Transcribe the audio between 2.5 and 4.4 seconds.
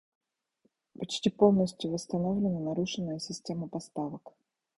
нарушенная система поставок.